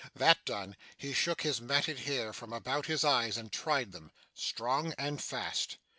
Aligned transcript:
That 0.15 0.43
done, 0.45 0.77
he 0.97 1.13
shook 1.13 1.43
his 1.43 1.61
matted 1.61 1.99
hair 1.99 2.33
from 2.33 2.51
about 2.53 2.87
his 2.87 3.03
eyes, 3.03 3.37
and 3.37 3.51
tried 3.51 3.91
them. 3.91 4.09
Strong 4.33 4.95
and 4.97 5.21
fast. 5.23 5.77